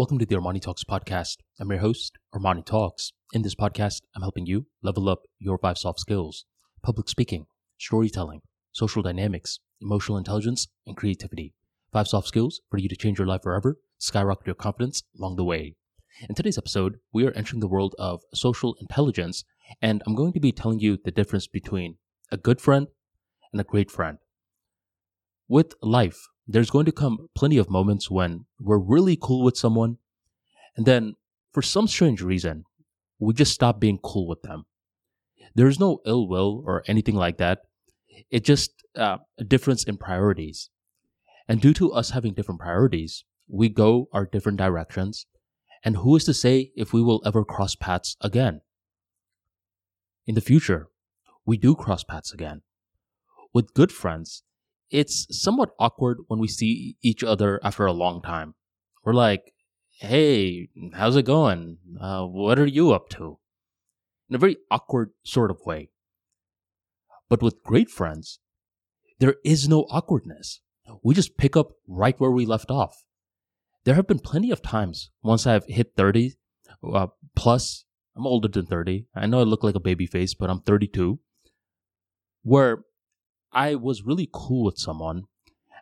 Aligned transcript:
Welcome 0.00 0.18
to 0.20 0.24
the 0.24 0.34
Armani 0.34 0.62
Talks 0.62 0.82
podcast. 0.82 1.36
I'm 1.60 1.68
your 1.68 1.80
host, 1.80 2.16
Armani 2.34 2.64
Talks. 2.64 3.12
In 3.34 3.42
this 3.42 3.54
podcast, 3.54 4.00
I'm 4.16 4.22
helping 4.22 4.46
you 4.46 4.64
level 4.82 5.10
up 5.10 5.24
your 5.38 5.58
five 5.58 5.76
soft 5.76 6.00
skills 6.00 6.46
public 6.82 7.06
speaking, 7.06 7.44
storytelling, 7.76 8.40
social 8.72 9.02
dynamics, 9.02 9.58
emotional 9.82 10.16
intelligence, 10.16 10.68
and 10.86 10.96
creativity. 10.96 11.52
Five 11.92 12.08
soft 12.08 12.28
skills 12.28 12.62
for 12.70 12.78
you 12.78 12.88
to 12.88 12.96
change 12.96 13.18
your 13.18 13.26
life 13.26 13.42
forever, 13.42 13.76
skyrocket 13.98 14.46
your 14.46 14.54
confidence 14.54 15.02
along 15.18 15.36
the 15.36 15.44
way. 15.44 15.74
In 16.26 16.34
today's 16.34 16.56
episode, 16.56 16.96
we 17.12 17.26
are 17.26 17.32
entering 17.32 17.60
the 17.60 17.68
world 17.68 17.94
of 17.98 18.22
social 18.32 18.76
intelligence, 18.80 19.44
and 19.82 20.02
I'm 20.06 20.14
going 20.14 20.32
to 20.32 20.40
be 20.40 20.50
telling 20.50 20.80
you 20.80 20.96
the 21.04 21.10
difference 21.10 21.46
between 21.46 21.98
a 22.32 22.38
good 22.38 22.62
friend 22.62 22.86
and 23.52 23.60
a 23.60 23.64
great 23.64 23.90
friend. 23.90 24.16
With 25.46 25.74
life, 25.82 26.26
there's 26.52 26.70
going 26.70 26.86
to 26.86 26.92
come 26.92 27.28
plenty 27.34 27.58
of 27.58 27.70
moments 27.70 28.10
when 28.10 28.44
we're 28.58 28.78
really 28.78 29.16
cool 29.20 29.44
with 29.44 29.56
someone, 29.56 29.98
and 30.76 30.84
then 30.84 31.14
for 31.52 31.62
some 31.62 31.86
strange 31.86 32.22
reason, 32.22 32.64
we 33.20 33.34
just 33.34 33.54
stop 33.54 33.78
being 33.78 33.98
cool 34.02 34.26
with 34.26 34.42
them. 34.42 34.64
There's 35.54 35.78
no 35.78 36.00
ill 36.04 36.28
will 36.28 36.62
or 36.66 36.82
anything 36.86 37.14
like 37.14 37.38
that. 37.38 37.60
It's 38.30 38.46
just 38.46 38.72
uh, 38.96 39.18
a 39.38 39.44
difference 39.44 39.84
in 39.84 39.96
priorities. 39.96 40.70
And 41.48 41.60
due 41.60 41.74
to 41.74 41.92
us 41.92 42.10
having 42.10 42.34
different 42.34 42.60
priorities, 42.60 43.24
we 43.48 43.68
go 43.68 44.08
our 44.12 44.26
different 44.26 44.58
directions. 44.58 45.26
And 45.84 45.96
who 45.96 46.16
is 46.16 46.24
to 46.24 46.34
say 46.34 46.72
if 46.74 46.92
we 46.92 47.02
will 47.02 47.22
ever 47.24 47.44
cross 47.44 47.74
paths 47.74 48.16
again? 48.20 48.60
In 50.26 50.34
the 50.34 50.40
future, 50.40 50.88
we 51.46 51.56
do 51.56 51.74
cross 51.74 52.04
paths 52.04 52.32
again. 52.32 52.62
With 53.52 53.74
good 53.74 53.90
friends, 53.90 54.42
it's 54.90 55.26
somewhat 55.30 55.70
awkward 55.78 56.18
when 56.26 56.40
we 56.40 56.48
see 56.48 56.96
each 57.02 57.22
other 57.22 57.60
after 57.62 57.86
a 57.86 57.92
long 57.92 58.22
time. 58.22 58.54
We're 59.04 59.14
like, 59.14 59.52
hey, 59.98 60.68
how's 60.94 61.16
it 61.16 61.24
going? 61.24 61.78
Uh, 62.00 62.24
what 62.24 62.58
are 62.58 62.66
you 62.66 62.92
up 62.92 63.08
to? 63.10 63.38
In 64.28 64.36
a 64.36 64.38
very 64.38 64.56
awkward 64.70 65.10
sort 65.24 65.50
of 65.50 65.60
way. 65.64 65.90
But 67.28 67.42
with 67.42 67.62
great 67.62 67.90
friends, 67.90 68.40
there 69.18 69.36
is 69.44 69.68
no 69.68 69.82
awkwardness. 69.90 70.60
We 71.02 71.14
just 71.14 71.36
pick 71.36 71.56
up 71.56 71.72
right 71.86 72.18
where 72.18 72.30
we 72.30 72.46
left 72.46 72.70
off. 72.70 73.04
There 73.84 73.94
have 73.94 74.06
been 74.06 74.18
plenty 74.18 74.50
of 74.50 74.62
times 74.62 75.10
once 75.22 75.46
I've 75.46 75.64
hit 75.66 75.92
30 75.96 76.34
uh, 76.82 77.08
plus, 77.34 77.84
I'm 78.16 78.26
older 78.26 78.48
than 78.48 78.66
30. 78.66 79.06
I 79.14 79.26
know 79.26 79.40
I 79.40 79.44
look 79.44 79.62
like 79.62 79.74
a 79.74 79.80
baby 79.80 80.06
face, 80.06 80.34
but 80.34 80.50
I'm 80.50 80.60
32, 80.60 81.18
where 82.42 82.84
I 83.52 83.74
was 83.74 84.02
really 84.02 84.28
cool 84.32 84.64
with 84.64 84.78
someone. 84.78 85.24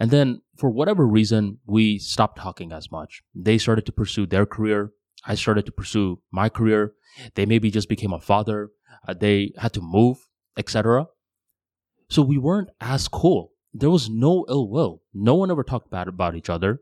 And 0.00 0.10
then 0.10 0.42
for 0.56 0.70
whatever 0.70 1.06
reason, 1.06 1.58
we 1.66 1.98
stopped 1.98 2.38
talking 2.38 2.72
as 2.72 2.90
much. 2.90 3.22
They 3.34 3.58
started 3.58 3.86
to 3.86 3.92
pursue 3.92 4.26
their 4.26 4.46
career. 4.46 4.92
I 5.24 5.34
started 5.34 5.66
to 5.66 5.72
pursue 5.72 6.20
my 6.30 6.48
career. 6.48 6.94
They 7.34 7.46
maybe 7.46 7.70
just 7.70 7.88
became 7.88 8.12
a 8.12 8.20
father. 8.20 8.70
Uh, 9.06 9.14
they 9.14 9.52
had 9.58 9.72
to 9.74 9.80
move, 9.80 10.18
etc. 10.56 11.06
So 12.08 12.22
we 12.22 12.38
weren't 12.38 12.70
as 12.80 13.08
cool. 13.08 13.52
There 13.72 13.90
was 13.90 14.08
no 14.08 14.44
ill 14.48 14.68
will. 14.68 15.02
No 15.12 15.34
one 15.34 15.50
ever 15.50 15.64
talked 15.64 15.90
bad 15.90 16.08
about 16.08 16.34
each 16.34 16.50
other. 16.50 16.80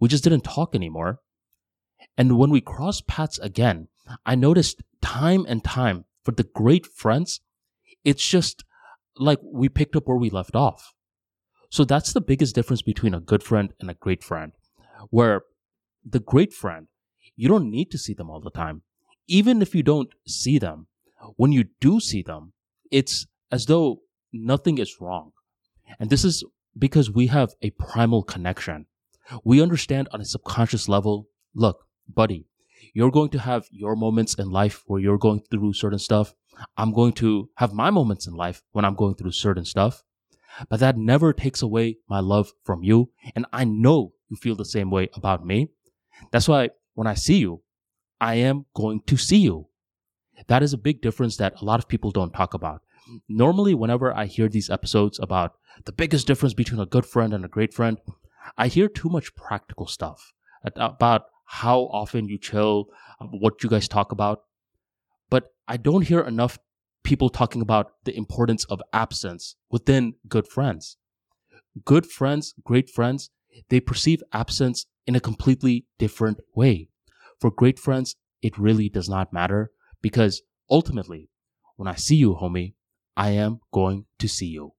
We 0.00 0.08
just 0.08 0.24
didn't 0.24 0.44
talk 0.44 0.74
anymore. 0.74 1.20
And 2.16 2.38
when 2.38 2.50
we 2.50 2.60
crossed 2.60 3.06
paths 3.06 3.38
again, 3.38 3.88
I 4.24 4.34
noticed 4.34 4.82
time 5.02 5.44
and 5.48 5.62
time 5.62 6.04
for 6.24 6.32
the 6.32 6.44
great 6.44 6.86
friends, 6.86 7.40
it's 8.04 8.26
just 8.26 8.64
like 9.16 9.38
we 9.42 9.68
picked 9.68 9.96
up 9.96 10.06
where 10.06 10.16
we 10.16 10.30
left 10.30 10.56
off. 10.56 10.94
So 11.70 11.84
that's 11.84 12.12
the 12.12 12.20
biggest 12.20 12.54
difference 12.54 12.82
between 12.82 13.14
a 13.14 13.20
good 13.20 13.42
friend 13.42 13.72
and 13.80 13.90
a 13.90 13.94
great 13.94 14.24
friend, 14.24 14.52
where 15.10 15.42
the 16.04 16.20
great 16.20 16.52
friend, 16.52 16.88
you 17.36 17.48
don't 17.48 17.70
need 17.70 17.90
to 17.92 17.98
see 17.98 18.14
them 18.14 18.28
all 18.28 18.40
the 18.40 18.50
time. 18.50 18.82
Even 19.28 19.62
if 19.62 19.74
you 19.74 19.82
don't 19.82 20.12
see 20.26 20.58
them, 20.58 20.88
when 21.36 21.52
you 21.52 21.64
do 21.80 22.00
see 22.00 22.22
them, 22.22 22.52
it's 22.90 23.26
as 23.52 23.66
though 23.66 24.00
nothing 24.32 24.78
is 24.78 25.00
wrong. 25.00 25.32
And 25.98 26.10
this 26.10 26.24
is 26.24 26.44
because 26.76 27.10
we 27.10 27.28
have 27.28 27.54
a 27.62 27.70
primal 27.70 28.22
connection. 28.22 28.86
We 29.44 29.62
understand 29.62 30.08
on 30.12 30.20
a 30.20 30.24
subconscious 30.24 30.88
level 30.88 31.28
look, 31.54 31.84
buddy, 32.08 32.46
you're 32.94 33.10
going 33.10 33.30
to 33.30 33.38
have 33.38 33.66
your 33.70 33.94
moments 33.94 34.34
in 34.34 34.50
life 34.50 34.82
where 34.86 35.00
you're 35.00 35.18
going 35.18 35.42
through 35.50 35.74
certain 35.74 35.98
stuff. 35.98 36.34
I'm 36.76 36.92
going 36.92 37.12
to 37.14 37.48
have 37.56 37.72
my 37.72 37.90
moments 37.90 38.26
in 38.26 38.34
life 38.34 38.62
when 38.72 38.84
I'm 38.84 38.94
going 38.94 39.14
through 39.14 39.32
certain 39.32 39.64
stuff. 39.64 40.02
But 40.68 40.80
that 40.80 40.96
never 40.96 41.32
takes 41.32 41.62
away 41.62 41.98
my 42.08 42.20
love 42.20 42.52
from 42.64 42.82
you. 42.82 43.10
And 43.34 43.46
I 43.52 43.64
know 43.64 44.12
you 44.28 44.36
feel 44.36 44.56
the 44.56 44.64
same 44.64 44.90
way 44.90 45.08
about 45.14 45.46
me. 45.46 45.68
That's 46.32 46.48
why 46.48 46.70
when 46.94 47.06
I 47.06 47.14
see 47.14 47.38
you, 47.38 47.62
I 48.20 48.34
am 48.34 48.66
going 48.74 49.00
to 49.06 49.16
see 49.16 49.38
you. 49.38 49.68
That 50.48 50.62
is 50.62 50.72
a 50.72 50.78
big 50.78 51.00
difference 51.00 51.36
that 51.36 51.60
a 51.60 51.64
lot 51.64 51.80
of 51.80 51.88
people 51.88 52.10
don't 52.10 52.32
talk 52.32 52.54
about. 52.54 52.82
Normally, 53.28 53.74
whenever 53.74 54.14
I 54.14 54.26
hear 54.26 54.48
these 54.48 54.70
episodes 54.70 55.18
about 55.18 55.54
the 55.84 55.92
biggest 55.92 56.26
difference 56.26 56.54
between 56.54 56.80
a 56.80 56.86
good 56.86 57.06
friend 57.06 57.32
and 57.32 57.44
a 57.44 57.48
great 57.48 57.74
friend, 57.74 57.98
I 58.56 58.68
hear 58.68 58.88
too 58.88 59.08
much 59.08 59.34
practical 59.34 59.86
stuff 59.86 60.32
uh, 60.64 60.70
about 60.76 61.26
how 61.44 61.80
often 61.92 62.28
you 62.28 62.38
chill, 62.38 62.86
uh, 63.20 63.26
what 63.26 63.62
you 63.62 63.70
guys 63.70 63.88
talk 63.88 64.12
about. 64.12 64.42
But 65.30 65.52
I 65.66 65.76
don't 65.76 66.06
hear 66.06 66.20
enough 66.20 66.58
people 67.02 67.30
talking 67.30 67.62
about 67.62 67.92
the 68.04 68.16
importance 68.16 68.64
of 68.64 68.82
absence 68.92 69.56
within 69.70 70.14
good 70.28 70.46
friends. 70.46 70.96
Good 71.84 72.06
friends, 72.06 72.54
great 72.64 72.90
friends, 72.90 73.30
they 73.68 73.80
perceive 73.80 74.22
absence 74.32 74.86
in 75.06 75.16
a 75.16 75.20
completely 75.20 75.86
different 75.98 76.40
way. 76.54 76.88
For 77.40 77.50
great 77.50 77.78
friends, 77.78 78.16
it 78.42 78.58
really 78.58 78.88
does 78.88 79.08
not 79.08 79.32
matter 79.32 79.70
because 80.02 80.42
ultimately, 80.68 81.30
when 81.76 81.88
I 81.88 81.94
see 81.94 82.16
you, 82.16 82.34
homie, 82.34 82.74
I 83.16 83.30
am 83.30 83.60
going 83.72 84.06
to 84.18 84.28
see 84.28 84.46
you. 84.46 84.74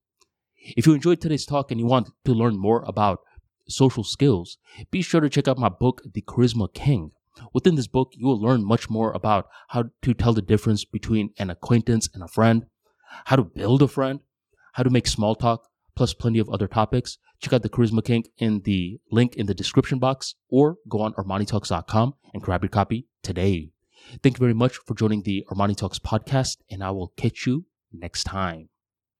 If 0.56 0.86
you 0.86 0.94
enjoyed 0.94 1.20
today's 1.20 1.46
talk 1.46 1.70
and 1.70 1.80
you 1.80 1.86
want 1.86 2.10
to 2.24 2.32
learn 2.32 2.56
more 2.58 2.84
about 2.86 3.20
social 3.68 4.04
skills, 4.04 4.58
be 4.90 5.02
sure 5.02 5.20
to 5.20 5.28
check 5.28 5.48
out 5.48 5.58
my 5.58 5.68
book, 5.68 6.02
The 6.12 6.22
Charisma 6.22 6.72
King. 6.72 7.12
Within 7.52 7.74
this 7.76 7.86
book, 7.86 8.12
you 8.14 8.26
will 8.26 8.40
learn 8.40 8.64
much 8.64 8.90
more 8.90 9.12
about 9.12 9.48
how 9.68 9.84
to 10.02 10.14
tell 10.14 10.32
the 10.32 10.42
difference 10.42 10.84
between 10.84 11.30
an 11.38 11.50
acquaintance 11.50 12.08
and 12.12 12.22
a 12.22 12.28
friend, 12.28 12.66
how 13.26 13.36
to 13.36 13.44
build 13.44 13.82
a 13.82 13.88
friend, 13.88 14.20
how 14.74 14.82
to 14.82 14.90
make 14.90 15.06
small 15.06 15.34
talk, 15.34 15.68
plus 15.94 16.14
plenty 16.14 16.38
of 16.38 16.48
other 16.48 16.68
topics. 16.68 17.18
Check 17.40 17.52
out 17.52 17.62
The 17.62 17.68
Charisma 17.68 18.04
King 18.04 18.24
in 18.38 18.60
the 18.60 19.00
link 19.10 19.34
in 19.34 19.46
the 19.46 19.54
description 19.54 19.98
box 19.98 20.34
or 20.48 20.76
go 20.88 21.00
on 21.00 21.12
ArmaniTalks.com 21.14 22.14
and 22.32 22.42
grab 22.42 22.62
your 22.62 22.70
copy 22.70 23.08
today. 23.22 23.70
Thank 24.22 24.36
you 24.36 24.40
very 24.40 24.54
much 24.54 24.76
for 24.76 24.94
joining 24.94 25.22
the 25.22 25.44
Armani 25.50 25.76
Talks 25.76 25.98
podcast, 25.98 26.58
and 26.70 26.82
I 26.82 26.90
will 26.90 27.12
catch 27.16 27.46
you 27.46 27.66
next 27.92 28.24
time. 28.24 28.71